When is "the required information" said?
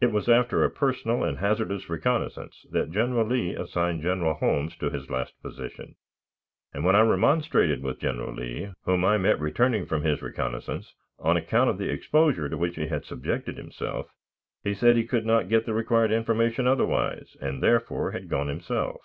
15.66-16.66